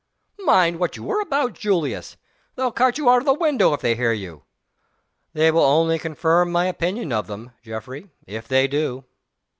[0.39, 2.17] "Mind what you are about, Julius!
[2.55, 4.45] They'll cart you out of window if they hear you."
[5.33, 9.05] "They will only confirm my opinion of them, Geoffrey, if they do."